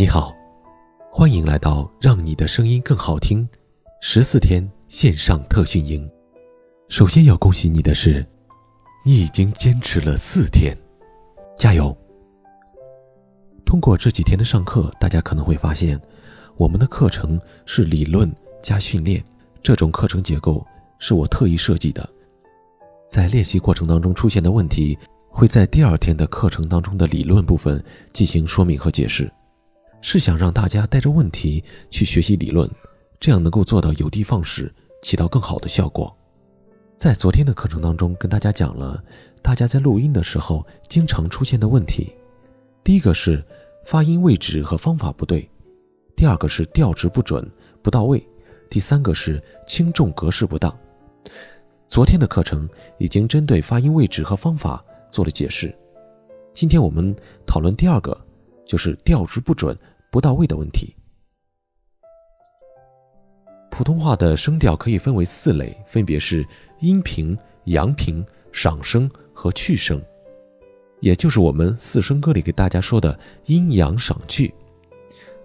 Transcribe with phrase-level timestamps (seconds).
[0.00, 0.34] 你好，
[1.12, 3.46] 欢迎来到让你的声音更好听
[4.00, 6.10] 十四天线上特训营。
[6.88, 8.26] 首先要恭喜你的是，
[9.04, 10.74] 你已经坚持了四天，
[11.54, 11.94] 加油！
[13.66, 16.00] 通过这几天的上课，大家可能会发现，
[16.56, 19.22] 我们的课程是理论加训练，
[19.62, 20.66] 这种课程结构
[20.98, 22.08] 是我特意设计的。
[23.06, 24.98] 在练习过程当中出现的问题，
[25.28, 29.30] 会在第二天的课程当中的理论部分进行说明和解释，
[30.02, 32.68] 是想让大家带着问题去学习理论，
[33.18, 36.14] 这样能够做到有的放矢，起到更好的效果。
[36.96, 39.02] 在昨天的课程当中，跟大家讲了
[39.42, 42.12] 大家在录音的时候经常出现的问题，
[42.84, 43.42] 第一个是
[43.84, 45.48] 发音位置和方法不对，
[46.14, 47.46] 第二个是调值不准
[47.82, 48.22] 不到位，
[48.68, 50.74] 第三个是轻重格式不当。
[51.88, 55.74] 昨天的课程已经针对发音位置和方法做了解释，
[56.52, 57.14] 今天我们
[57.46, 58.16] 讨论第二个，
[58.70, 59.76] 就是调值不准、
[60.12, 60.94] 不到位的问题。
[63.68, 66.46] 普通话的声调可以分为四类，分别是
[66.78, 70.00] 阴平、阳平、赏声和去声，
[71.00, 74.54] 也就是我们四声歌里给大家说的阴阳赏去。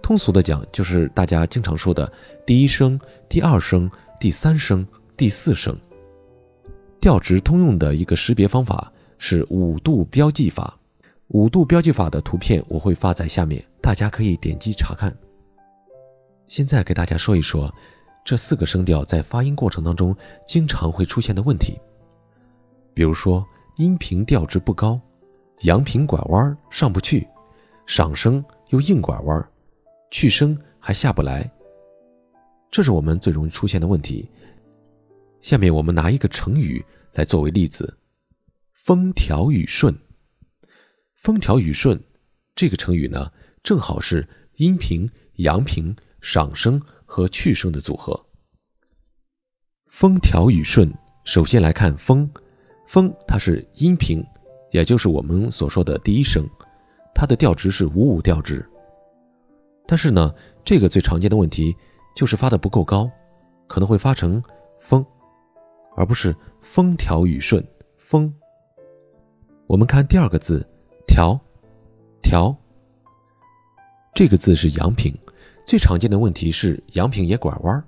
[0.00, 2.10] 通俗的讲，就是大家经常说的
[2.46, 2.96] 第一声、
[3.28, 5.76] 第二声、第三声、第四声。
[7.00, 10.78] 调值通用的一个识别方法是五度标记法，
[11.28, 15.14] 五度标记法的图片我会发在下面，大家可以点击查看。
[16.46, 17.72] 现在给大家说一说
[18.24, 20.16] 这四个声调在发音过程当中
[20.46, 21.78] 经常会出现的问题，
[22.94, 23.44] 比如说
[23.76, 25.00] 音平调值不高，
[25.62, 27.26] 阳平拐弯上不去，
[27.86, 29.48] 上声又硬拐弯，
[30.10, 31.50] 去声还下不来，
[32.70, 34.30] 这是我们最容易出现的问题。
[35.42, 36.84] 下面我们拿一个成语。
[37.16, 37.96] 来作为例子
[38.76, 39.98] ，“风调雨顺”。
[41.26, 42.00] 风调雨顺
[42.54, 43.32] 这个成语呢，
[43.64, 44.24] 正好是
[44.58, 48.26] 阴平、阳平、上声和去声的组合。
[49.88, 50.88] 风调雨顺，
[51.24, 52.30] 首先来看“风
[52.86, 54.24] ”，“风”它是阴平，
[54.70, 56.48] 也就是我们所说的第一声，
[57.12, 58.64] 它的调值是五五调值。
[59.84, 60.32] 但是呢，
[60.64, 61.74] 这个最常见的问题
[62.14, 63.10] 就是发的不够高，
[63.66, 64.40] 可能会发成
[64.78, 65.04] “风”，
[65.96, 66.32] 而不是。
[66.62, 67.66] 风调雨顺，
[67.96, 68.32] 风。
[69.66, 70.64] 我们看第二个字，
[71.06, 71.38] 调，
[72.22, 72.56] 调。
[74.14, 75.14] 这个字是阳平，
[75.66, 77.84] 最常见的问题是阳平也拐弯儿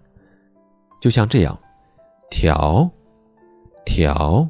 [1.00, 1.58] 就像这样，
[2.30, 2.90] 调，
[3.84, 4.48] 调，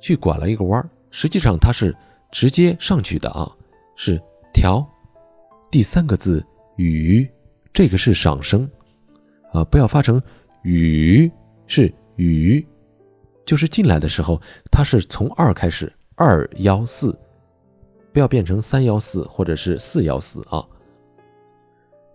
[0.00, 1.94] 去拐了一个弯儿实际上它是
[2.30, 3.50] 直接上去的啊，
[3.96, 4.20] 是
[4.52, 4.86] 调。
[5.70, 6.44] 第三个字
[6.76, 7.28] 雨，
[7.72, 8.70] 这个是上声，
[9.52, 10.20] 啊，不要发成
[10.62, 11.30] 雨，
[11.66, 12.66] 是雨。
[13.44, 14.40] 就是进来的时候，
[14.70, 17.18] 它是从二开始，二幺四，
[18.18, 20.66] 不要变成三幺四或者是四幺四啊。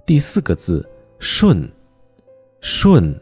[0.06, 0.86] 第四个字
[1.18, 1.66] 顺，
[2.60, 3.18] 顺，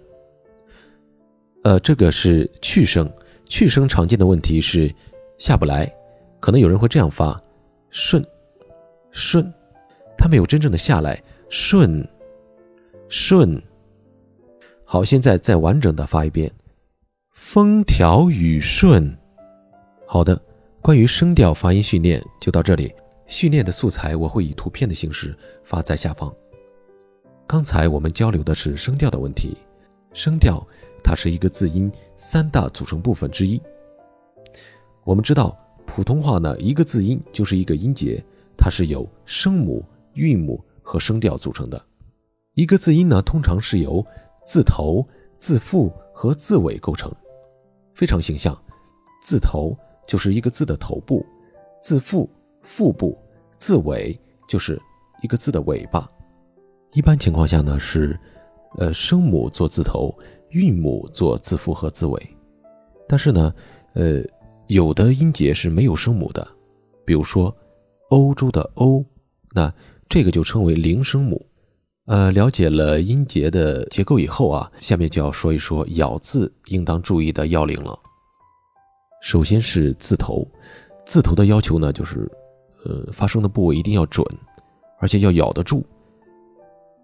[1.63, 3.07] 呃，这个是去声，
[3.45, 4.91] 去声常见的问题是
[5.37, 5.85] 下不来，
[6.39, 7.39] 可能有人会这样发，
[7.91, 8.25] 顺，
[9.11, 9.53] 顺，
[10.17, 12.03] 它没有真正的下来，顺，
[13.09, 13.61] 顺。
[14.83, 16.51] 好，现在再完整的发一遍。
[17.29, 19.15] 风调雨顺，
[20.07, 20.41] 好的。
[20.81, 22.91] 关于声调发音训练就到这里。
[23.27, 26.33] 训练的素材我会以图片的形式发在下方。
[27.47, 29.55] 刚才我们交流的是声调的问题。
[30.11, 30.65] 声调
[31.03, 33.61] 它是一个字音三大组成部分之一。
[35.03, 35.55] 我们知道
[35.85, 38.21] 普通话呢，一个字音就是一个音节，
[38.57, 41.79] 它是由声母、韵母和声调组成的。
[42.55, 44.03] 一个字音呢，通常是由
[44.43, 47.13] 字头、字腹和字尾构成。
[47.93, 48.59] 非常形象，
[49.21, 49.77] 字头
[50.11, 51.25] 就是一个字的头部，
[51.81, 52.29] 字腹
[52.63, 53.17] 腹部，
[53.57, 54.77] 字尾就是
[55.21, 56.05] 一个字的尾巴。
[56.91, 58.19] 一般情况下呢是，
[58.77, 60.13] 呃，声母做字头，
[60.49, 62.21] 韵母做字腹和字尾。
[63.07, 63.53] 但是呢，
[63.93, 64.21] 呃，
[64.67, 66.45] 有的音节是没有声母的，
[67.05, 67.55] 比如说
[68.09, 69.05] 欧洲的欧，
[69.53, 69.73] 那
[70.09, 71.45] 这个就称为零声母。
[72.07, 77.97] 呃，了解了音节的结构以后啊，下面就要说一说咬字应当注意的要领了。
[79.21, 80.45] 首先是字头，
[81.05, 82.29] 字头的要求呢，就是，
[82.83, 84.25] 呃，发声的部位一定要准，
[84.99, 85.83] 而且要咬得住，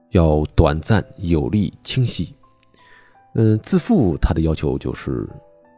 [0.10, 2.36] 要短暂有力清晰。
[3.36, 5.30] 嗯，字腹它的要求就是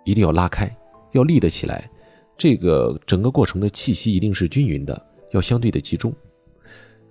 [0.06, 0.74] 一定要拉开，
[1.12, 1.92] 要立得起来，
[2.38, 6.14] 这个整个过程的气息一定是均匀的，要相对的集中。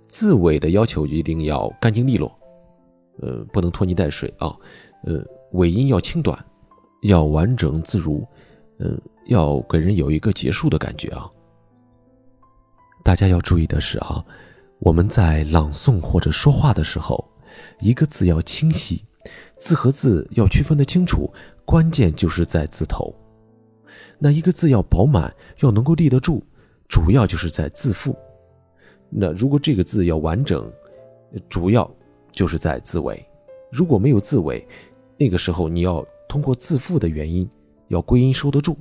[0.07, 2.35] 字尾的要求一定要干净利落，
[3.21, 4.57] 呃，不能拖泥带水啊，
[5.05, 6.43] 呃，尾音要轻短，
[7.03, 8.27] 要完整自如，
[8.79, 11.29] 嗯，要给人有一个结束的感觉啊。
[13.03, 14.23] 大家要注意的是啊，
[14.79, 17.23] 我们在朗诵或者说话的时候，
[17.79, 19.03] 一个字要清晰，
[19.57, 21.31] 字和字要区分得清楚，
[21.65, 23.13] 关键就是在字头。
[24.17, 26.43] 那一个字要饱满，要能够立得住，
[26.87, 28.15] 主要就是在字腹。
[29.09, 30.71] 那如果这个字要完整，
[31.47, 31.89] 主要
[32.31, 33.25] 就是在字尾。
[33.71, 34.67] 如果没有字尾，
[35.17, 37.49] 那个时候你要通过字腹的原因，
[37.89, 38.75] 要归音收得住。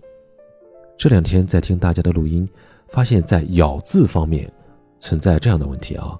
[0.96, 2.48] 这两天在听大家的录音，
[2.88, 4.50] 发现，在咬字方面
[4.98, 6.18] 存在这样的问题啊。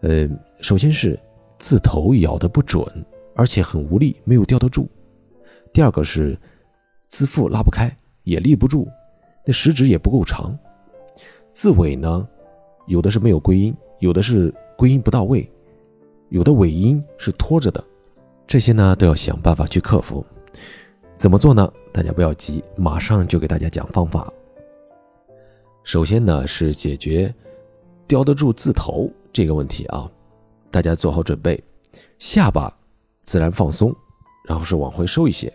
[0.00, 0.28] 呃，
[0.60, 1.18] 首先是
[1.58, 2.84] 字头咬得不准，
[3.34, 4.88] 而且很无力，没有吊得住。
[5.72, 6.38] 第二个是
[7.08, 7.90] 字腹拉不开，
[8.22, 8.86] 也立不住，
[9.46, 10.56] 那食指也不够长。
[11.52, 12.28] 字尾呢？
[12.86, 15.50] 有的是没有归音，有的是归音不到位，
[16.28, 17.82] 有的尾音是拖着的，
[18.46, 20.24] 这些呢都要想办法去克服。
[21.16, 21.72] 怎么做呢？
[21.92, 24.30] 大家不要急，马上就给大家讲方法。
[25.82, 27.32] 首先呢是解决
[28.06, 30.10] 叼得住字头这个问题啊，
[30.70, 31.62] 大家做好准备，
[32.18, 32.74] 下巴
[33.22, 33.94] 自然放松，
[34.46, 35.52] 然后是往回收一些，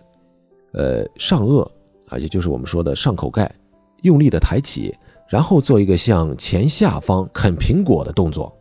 [0.74, 1.70] 呃，上颚
[2.08, 3.54] 啊，也就是我们说的上口盖，
[4.02, 4.96] 用力的抬起。
[5.28, 8.52] 然后做一个向前下方啃苹果的动作，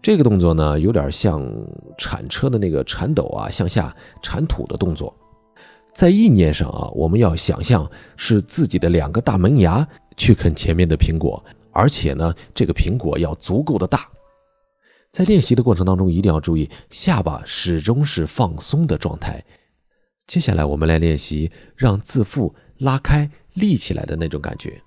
[0.00, 1.44] 这个动作呢有点像
[1.98, 3.92] 铲车的那个铲斗啊向下
[4.22, 5.12] 铲土的动作。
[5.96, 9.88] 在意念上啊，我们要想象是自己的两个大门牙
[10.18, 14.06] 去啃前面的苹果，而且呢这个苹果要足够的大。
[15.10, 19.42] 在练习的过程当中，一定要注意下巴始终是放松的状态。
[20.26, 24.78] 接下来我们来练习让字腹拉开立起来的那种感觉。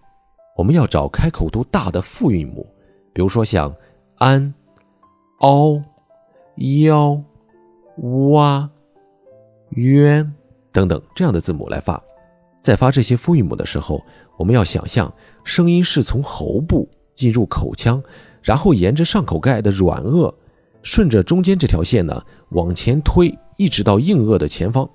[0.56, 2.68] 我们要找开口度大的复韵母，
[3.14, 3.76] 比如说像
[4.18, 4.54] 安、
[5.40, 5.82] 凹、
[6.84, 7.20] 腰、
[7.98, 8.70] 哇、
[9.72, 10.36] 渊
[10.72, 12.02] 等等这样的字母来发。
[12.62, 14.04] 在发这些复韵母的时候，
[14.38, 15.12] 我们要想象
[15.44, 18.02] 声音是从喉部进入口腔，
[18.42, 20.34] 然后沿着上口盖的软腭，
[20.84, 24.90] 顺着中间这条线呢往前推，一直到硬腭的前方，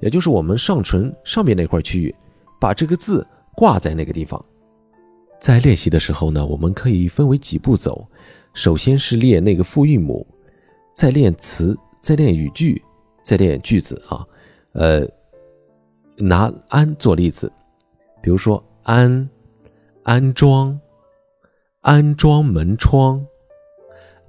[0.00, 2.14] 也就是我们上唇上面那块区域，
[2.60, 4.42] 把这个字挂在那个地方。
[5.40, 8.06] 在练习的时候呢，我们可以分为几步走。
[8.54, 10.26] 首先是练那个复韵母，
[10.94, 12.82] 再练词，再练语句，
[13.22, 14.24] 再练句子啊。
[14.78, 15.08] 呃，
[16.18, 17.50] 拿安做例子，
[18.20, 19.26] 比如说安，
[20.02, 20.78] 安装，
[21.80, 23.24] 安装门窗，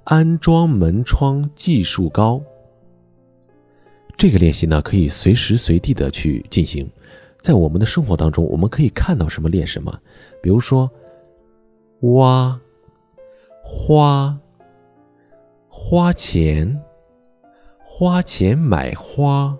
[0.04, 2.42] 安装门窗技术高。
[4.16, 6.90] 这个练习呢，可以随时随地的去进行。
[7.42, 9.96] 在我们的生活当中，我们可以看到什么练什么，
[10.42, 10.90] 比如说，
[12.00, 12.58] 挖
[13.62, 14.34] 花，
[15.68, 16.82] 花钱，
[17.84, 19.54] 花钱买花，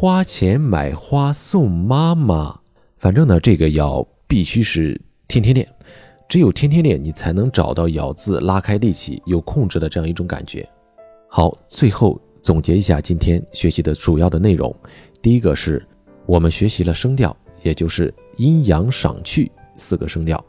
[0.00, 2.60] 花钱买花送妈妈。
[2.98, 4.96] 反正呢，这个要必须是
[5.26, 5.68] 天天练，
[6.28, 10.64] 只有天天练，你才能找到咬字拉开力气有控制的这样一种感觉。
[11.26, 14.72] 好，最后总结一下今天学习的主要的内容，
[15.20, 15.84] 第一个是。
[16.26, 20.44] 我们学习了声调，也就是阴阳赏去四个声调。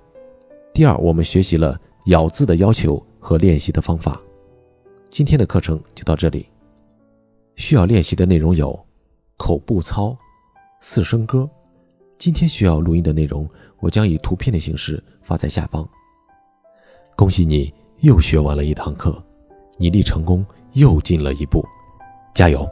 [0.71, 1.75] 第二，我们学习了
[2.05, 4.21] 咬字的要求和练习的方法。
[5.09, 6.45] 今天的课程就到这里。
[7.55, 8.79] 需要练习的内容有
[9.39, 10.15] 口部操、
[10.81, 11.49] 四声歌。
[12.17, 15.87] 今天需要录音的内容，我将以图片的形式发在下方。
[17.15, 19.23] 恭喜你又学完了一堂课，
[19.77, 21.65] 你离成功又近了一步，
[22.33, 22.69] 加油！